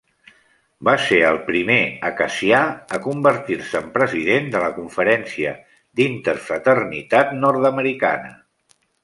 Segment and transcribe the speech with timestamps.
[0.87, 1.75] Va ser el primer
[2.09, 2.61] acacià
[2.97, 5.53] a convertir-se en president de la Conferència
[6.01, 8.35] d'Interfraternitat Nord-americana.